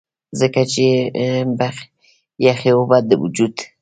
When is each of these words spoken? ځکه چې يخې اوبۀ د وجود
ځکه 0.39 0.61
چې 0.71 0.85
يخې 2.47 2.71
اوبۀ 2.77 2.97
د 3.07 3.09
وجود 3.21 3.55